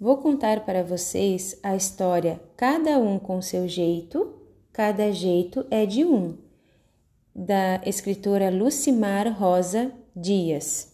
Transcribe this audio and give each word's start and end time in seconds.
vou 0.00 0.18
contar 0.18 0.64
para 0.64 0.82
vocês 0.82 1.58
a 1.62 1.74
história 1.76 2.40
Cada 2.58 2.98
um 2.98 3.20
com 3.20 3.40
seu 3.40 3.68
jeito, 3.68 4.34
cada 4.72 5.12
jeito 5.12 5.64
é 5.70 5.86
de 5.86 6.04
um, 6.04 6.36
da 7.32 7.80
escritora 7.86 8.50
Lucimar 8.50 9.32
Rosa 9.32 9.92
Dias. 10.14 10.92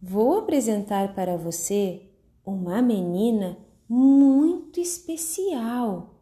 Vou 0.00 0.38
apresentar 0.38 1.12
para 1.12 1.36
você 1.36 2.02
uma 2.46 2.80
menina 2.80 3.58
muito 3.88 4.78
especial. 4.78 6.14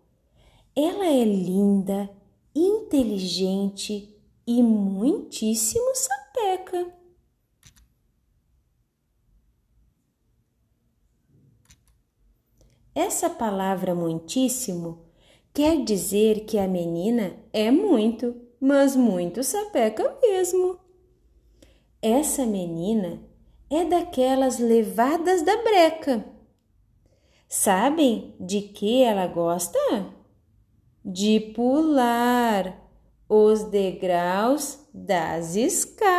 Ela 0.74 1.08
é 1.08 1.24
linda, 1.24 2.08
inteligente 2.54 4.18
e 4.46 4.62
muitíssimo 4.62 5.94
sapeca. 5.94 6.90
Essa 12.96 13.28
palavra 13.28 13.94
muitíssimo 13.94 15.04
quer 15.52 15.84
dizer 15.84 16.46
que 16.46 16.58
a 16.58 16.66
menina 16.66 17.36
é 17.52 17.70
muito, 17.70 18.34
mas 18.58 18.96
muito 18.96 19.44
sapeca 19.44 20.16
mesmo. 20.22 20.80
Essa 22.00 22.46
menina 22.46 23.20
é 23.68 23.84
daquelas 23.84 24.58
levadas 24.58 25.42
da 25.42 25.62
breca. 25.62 26.24
Sabem 27.46 28.34
de 28.40 28.62
que 28.62 29.02
ela 29.02 29.26
gosta? 29.26 29.78
De 31.04 31.52
pular 31.54 32.82
os 33.28 33.64
degraus 33.64 34.88
das 34.94 35.54
escadas. 35.54 36.16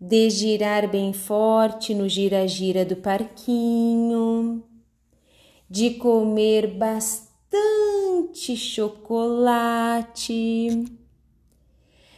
De 0.00 0.30
girar 0.30 0.88
bem 0.88 1.12
forte 1.12 1.92
no 1.94 2.08
gira-gira 2.08 2.86
do 2.86 2.96
parquinho, 2.96 4.64
de 5.68 5.90
comer 5.90 6.68
bastante 6.68 8.56
chocolate, 8.56 9.98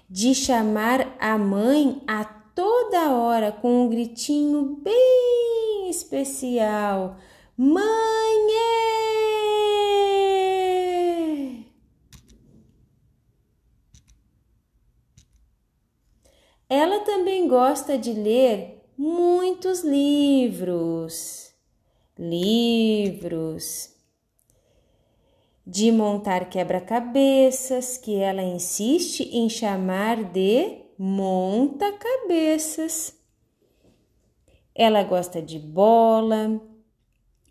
de 0.08 0.34
chamar 0.34 1.16
a 1.18 1.36
mãe 1.36 2.00
a 2.06 2.24
toda 2.24 3.10
hora 3.10 3.50
com 3.50 3.84
um 3.84 3.88
gritinho 3.88 4.78
bem 4.82 5.88
especial: 5.90 7.16
Mãe! 7.56 8.22
Ela 16.74 17.00
também 17.00 17.46
gosta 17.46 17.98
de 17.98 18.14
ler 18.14 18.82
muitos 18.96 19.84
livros. 19.84 21.52
Livros. 22.18 23.94
De 25.66 25.92
montar 25.92 26.48
quebra-cabeças, 26.48 27.98
que 27.98 28.16
ela 28.16 28.42
insiste 28.42 29.20
em 29.36 29.50
chamar 29.50 30.24
de 30.24 30.78
monta-cabeças. 30.98 33.20
Ela 34.74 35.02
gosta 35.02 35.42
de 35.42 35.58
bola. 35.58 36.58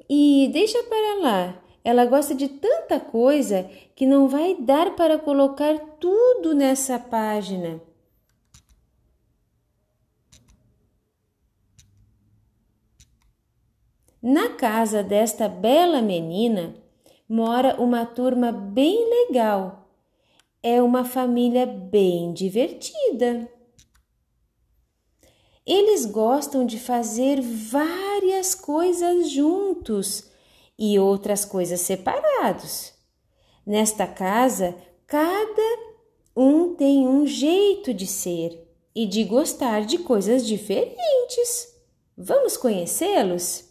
E 0.10 0.50
deixa 0.52 0.82
para 0.82 1.22
lá, 1.22 1.64
ela 1.84 2.08
gosta 2.08 2.34
de 2.34 2.48
tanta 2.48 3.00
coisa 3.00 3.70
que 3.96 4.08
não 4.08 4.28
vai 4.28 4.56
dar 4.56 4.96
para 4.96 5.20
colocar 5.20 5.78
tudo 6.00 6.56
nessa 6.56 6.98
página. 6.98 7.91
Na 14.22 14.50
casa 14.50 15.02
desta 15.02 15.50
bela 15.50 16.00
menina 16.00 16.76
mora 17.28 17.82
uma 17.82 18.06
turma 18.06 18.52
bem 18.52 19.10
legal. 19.10 19.90
É 20.62 20.80
uma 20.80 21.04
família 21.04 21.66
bem 21.66 22.32
divertida. 22.32 23.50
Eles 25.66 26.06
gostam 26.06 26.68
de 26.68 26.80
fazer 26.80 27.42
várias 27.42 28.54
coisas 28.54 29.28
juntos 29.32 30.30
e 30.78 31.00
outras 31.00 31.44
coisas 31.44 31.82
separados. 31.82 32.94
Nesta 33.66 34.06
casa, 34.06 34.76
cada 35.08 35.80
um 36.36 36.76
tem 36.76 37.08
um 37.08 37.26
jeito 37.26 37.92
de 37.92 38.06
ser 38.06 38.68
e 38.94 39.08
de 39.08 39.24
gostar 39.24 39.84
de 39.86 39.98
coisas 39.98 40.46
diferentes. 40.46 41.76
Vamos 42.16 42.56
conhecê-los? 42.56 43.71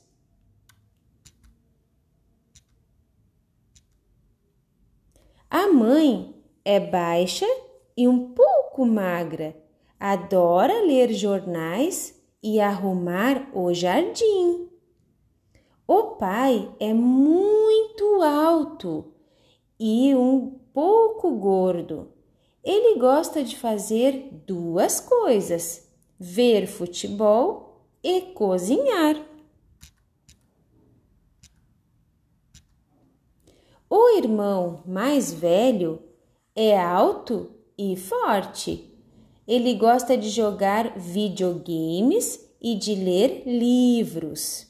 A 5.60 5.68
mãe 5.68 6.34
é 6.64 6.80
baixa 6.80 7.46
e 7.94 8.08
um 8.08 8.30
pouco 8.30 8.86
magra, 8.86 9.54
adora 10.00 10.80
ler 10.80 11.12
jornais 11.12 12.18
e 12.42 12.58
arrumar 12.58 13.50
o 13.52 13.70
jardim. 13.74 14.70
O 15.86 16.14
pai 16.16 16.74
é 16.80 16.94
muito 16.94 18.22
alto 18.22 19.12
e 19.78 20.14
um 20.14 20.58
pouco 20.72 21.30
gordo. 21.32 22.08
Ele 22.64 22.98
gosta 22.98 23.44
de 23.44 23.54
fazer 23.54 24.30
duas 24.46 24.98
coisas: 24.98 25.86
ver 26.18 26.66
futebol 26.68 27.84
e 28.02 28.22
cozinhar. 28.32 29.29
O 33.92 34.16
irmão 34.16 34.84
mais 34.86 35.32
velho 35.32 36.00
é 36.54 36.80
alto 36.80 37.50
e 37.76 37.96
forte. 37.96 38.96
Ele 39.48 39.74
gosta 39.74 40.16
de 40.16 40.30
jogar 40.30 40.96
videogames 40.96 42.38
e 42.62 42.76
de 42.76 42.94
ler 42.94 43.42
livros. 43.44 44.68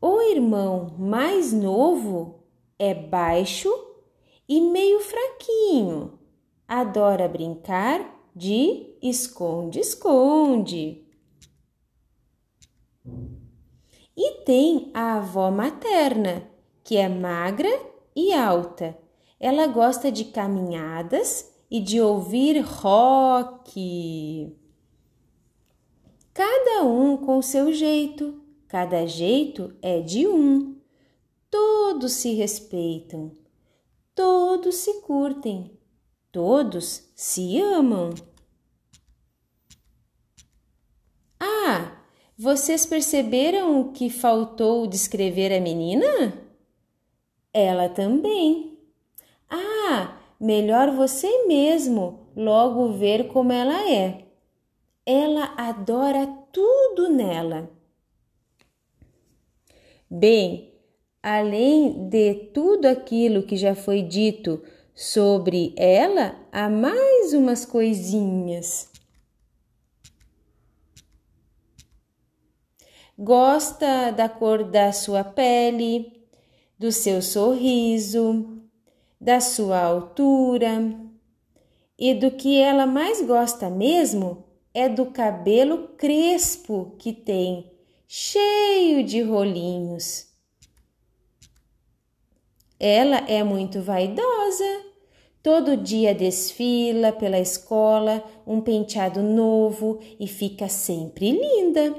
O 0.00 0.20
irmão 0.20 0.96
mais 0.98 1.52
novo 1.52 2.42
é 2.76 2.92
baixo 2.92 3.72
e 4.48 4.60
meio 4.60 4.98
fraquinho. 4.98 6.18
Adora 6.66 7.28
brincar 7.28 8.20
de 8.34 8.96
esconde-esconde. 9.00 11.06
E 14.16 14.30
tem 14.44 14.90
a 14.92 15.18
avó 15.18 15.52
materna, 15.52 16.50
que 16.82 16.96
é 16.96 17.08
magra 17.08 17.91
e 18.14 18.32
alta. 18.32 18.96
Ela 19.38 19.66
gosta 19.66 20.12
de 20.12 20.26
caminhadas 20.26 21.52
e 21.70 21.80
de 21.80 22.00
ouvir 22.00 22.60
rock. 22.60 24.56
Cada 26.34 26.84
um 26.84 27.16
com 27.16 27.42
seu 27.42 27.72
jeito, 27.72 28.40
cada 28.68 29.06
jeito 29.06 29.74
é 29.82 30.00
de 30.00 30.26
um. 30.26 30.76
Todos 31.50 32.12
se 32.12 32.34
respeitam, 32.34 33.32
todos 34.14 34.76
se 34.76 35.00
curtem, 35.02 35.78
todos 36.30 37.10
se 37.14 37.60
amam. 37.60 38.10
Ah, 41.38 41.98
vocês 42.38 42.86
perceberam 42.86 43.80
o 43.80 43.92
que 43.92 44.08
faltou 44.08 44.86
descrever 44.86 45.52
a 45.52 45.60
menina? 45.60 46.41
Ela 47.52 47.88
também. 47.88 48.78
Ah, 49.48 50.18
melhor 50.40 50.90
você 50.90 51.46
mesmo 51.46 52.28
logo 52.34 52.92
ver 52.92 53.28
como 53.28 53.52
ela 53.52 53.90
é. 53.90 54.24
Ela 55.04 55.52
adora 55.56 56.26
tudo 56.50 57.10
nela. 57.10 57.70
Bem, 60.10 60.72
além 61.22 62.08
de 62.08 62.34
tudo 62.54 62.86
aquilo 62.86 63.42
que 63.42 63.56
já 63.56 63.74
foi 63.74 64.02
dito 64.02 64.62
sobre 64.94 65.74
ela, 65.76 66.36
há 66.50 66.68
mais 66.68 67.32
umas 67.32 67.64
coisinhas. 67.64 68.90
Gosta 73.18 74.10
da 74.10 74.28
cor 74.28 74.64
da 74.64 74.92
sua 74.92 75.22
pele, 75.22 76.21
do 76.82 76.90
seu 76.90 77.22
sorriso, 77.22 78.60
da 79.20 79.40
sua 79.40 79.80
altura. 79.80 80.98
E 81.96 82.12
do 82.12 82.32
que 82.32 82.58
ela 82.58 82.86
mais 82.86 83.22
gosta 83.22 83.70
mesmo 83.70 84.44
é 84.74 84.88
do 84.88 85.06
cabelo 85.06 85.90
crespo 85.96 86.96
que 86.98 87.12
tem, 87.12 87.70
cheio 88.08 89.04
de 89.04 89.22
rolinhos. 89.22 90.26
Ela 92.80 93.18
é 93.28 93.44
muito 93.44 93.80
vaidosa, 93.80 94.92
Todo 95.40 95.76
dia 95.76 96.14
desfila 96.14 97.10
pela 97.10 97.36
escola 97.40 98.22
um 98.46 98.60
penteado 98.60 99.20
novo 99.20 99.98
e 100.20 100.28
fica 100.28 100.68
sempre 100.68 101.32
linda. 101.32 101.96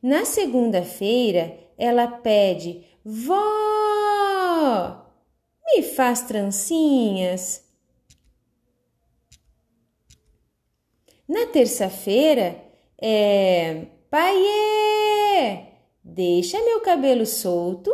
Na 0.00 0.24
segunda-feira, 0.24 1.65
ela 1.78 2.06
pede: 2.08 2.84
Vó, 3.04 3.36
me 5.66 5.82
faz 5.82 6.22
trancinhas. 6.22 7.64
Na 11.28 11.46
terça-feira, 11.46 12.62
é 13.00 13.86
Paiê, 14.08 15.66
deixa 16.02 16.62
meu 16.64 16.80
cabelo 16.80 17.26
solto. 17.26 17.92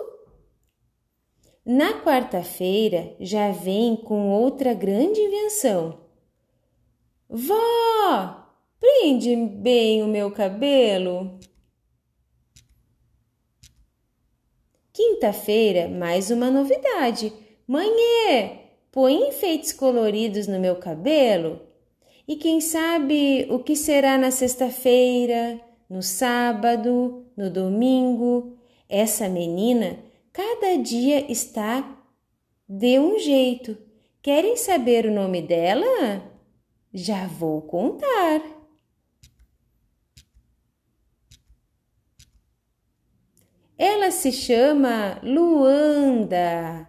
Na 1.65 2.03
quarta-feira 2.03 3.17
já 3.19 3.51
vem 3.51 3.97
com 3.97 4.31
outra 4.31 4.75
grande 4.75 5.21
invenção. 5.21 6.01
Vó, 7.29 8.47
prende 8.79 9.35
bem 9.35 10.03
o 10.03 10.07
meu 10.07 10.31
cabelo. 10.31 11.39
Quinta-feira, 14.93 15.89
mais 15.89 16.31
uma 16.31 16.51
novidade. 16.51 17.33
Mãe, 17.67 17.89
põe 18.91 19.29
enfeites 19.29 19.73
coloridos 19.73 20.47
no 20.47 20.61
meu 20.61 20.77
cabelo. 20.77 21.61
E 22.29 22.37
quem 22.37 22.61
sabe 22.61 23.47
o 23.49 23.59
que 23.59 23.75
será 23.75 24.19
na 24.19 24.31
sexta-feira, 24.31 25.59
no 25.89 26.03
sábado, 26.03 27.25
no 27.35 27.49
domingo? 27.49 28.59
Essa 28.87 29.31
menina 29.31 29.99
cada 30.31 30.77
dia 30.77 31.25
está 31.33 31.99
de 32.69 32.99
um 32.99 33.19
jeito. 33.19 33.79
Querem 34.21 34.59
saber 34.59 35.07
o 35.07 35.11
nome 35.11 35.41
dela? 35.41 36.23
Já 36.93 37.27
vou 37.27 37.63
contar. 37.63 38.62
Ela 43.85 44.13
se 44.13 44.31
chama 44.31 45.19
Luanda. 45.25 46.89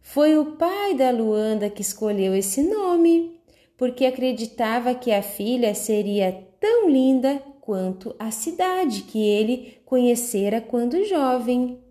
Foi 0.00 0.38
o 0.38 0.52
pai 0.52 0.94
da 0.94 1.10
Luanda 1.10 1.68
que 1.68 1.82
escolheu 1.82 2.36
esse 2.36 2.62
nome, 2.62 3.42
porque 3.76 4.06
acreditava 4.06 4.94
que 4.94 5.10
a 5.10 5.22
filha 5.22 5.74
seria 5.74 6.30
tão 6.60 6.88
linda 6.88 7.42
quanto 7.60 8.14
a 8.16 8.30
cidade 8.30 9.02
que 9.02 9.18
ele 9.20 9.82
conhecera 9.84 10.60
quando 10.60 11.04
jovem. 11.04 11.82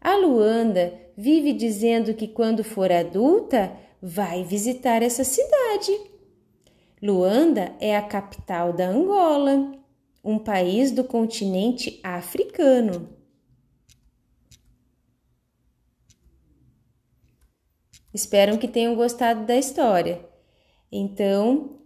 A 0.00 0.16
Luanda 0.16 0.98
vive 1.14 1.52
dizendo 1.52 2.14
que 2.14 2.26
quando 2.26 2.64
for 2.64 2.90
adulta 2.90 3.70
vai 4.00 4.42
visitar 4.44 5.02
essa 5.02 5.24
cidade. 5.24 5.92
Luanda 7.02 7.74
é 7.78 7.94
a 7.94 8.00
capital 8.00 8.72
da 8.72 8.88
Angola 8.88 9.84
um 10.26 10.40
país 10.40 10.90
do 10.90 11.04
continente 11.04 12.00
africano. 12.02 13.16
Espero 18.12 18.58
que 18.58 18.66
tenham 18.66 18.96
gostado 18.96 19.46
da 19.46 19.56
história. 19.56 20.20
Então, 20.90 21.78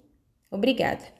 obrigada. 0.50 1.19